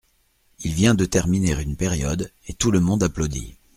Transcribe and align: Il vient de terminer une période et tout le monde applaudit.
Il 0.63 0.73
vient 0.73 0.95
de 0.95 1.05
terminer 1.05 1.61
une 1.61 1.75
période 1.75 2.31
et 2.47 2.55
tout 2.55 2.71
le 2.71 2.79
monde 2.79 3.03
applaudit. 3.03 3.55